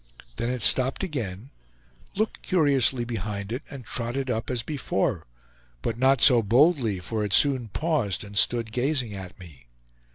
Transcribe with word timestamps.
Then 0.37 0.49
it 0.49 0.63
stopped 0.63 1.03
again, 1.03 1.51
looked 2.15 2.41
curiously 2.41 3.05
behind 3.05 3.51
it, 3.51 3.61
and 3.69 3.85
trotted 3.85 4.31
up 4.31 4.49
as 4.49 4.63
before; 4.63 5.27
but 5.83 5.95
not 5.95 6.21
so 6.21 6.41
boldly, 6.41 6.97
for 6.99 7.23
it 7.23 7.33
soon 7.33 7.67
paused 7.67 8.23
and 8.23 8.35
stood 8.35 8.71
gazing 8.71 9.13
at 9.13 9.37
me. 9.39 9.67